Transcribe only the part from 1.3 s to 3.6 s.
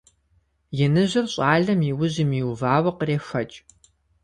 щӀалэм и ужьым иувауэ кърехуэкӀ.